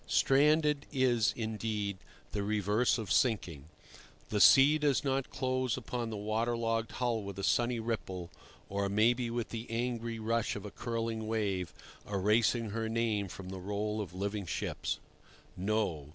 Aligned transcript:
Stranding 0.07 0.81
is, 0.91 1.31
indeed, 1.37 1.99
the 2.31 2.41
reverse 2.41 2.97
of 2.97 3.11
sinking. 3.11 3.65
The 4.29 4.41
sea 4.41 4.79
does 4.79 5.03
not 5.03 5.29
close 5.29 5.77
upon 5.77 6.09
the 6.09 6.17
water 6.17 6.57
logged 6.57 6.93
hull 6.93 7.21
with 7.21 7.37
a 7.37 7.43
sunny 7.43 7.79
ripple, 7.79 8.31
or 8.67 8.89
maybe 8.89 9.29
with 9.29 9.49
the 9.49 9.69
angry 9.69 10.17
rush 10.17 10.55
of 10.55 10.65
a 10.65 10.71
curling 10.71 11.27
wave, 11.27 11.71
erasing 12.11 12.71
her 12.71 12.89
name 12.89 13.27
from 13.27 13.49
the 13.49 13.59
roll 13.59 14.01
of 14.01 14.15
living 14.15 14.47
ships. 14.47 14.97
No. 15.55 16.09